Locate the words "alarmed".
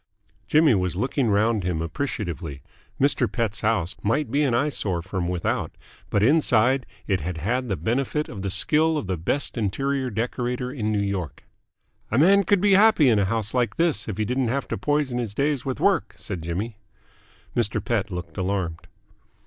18.39-18.87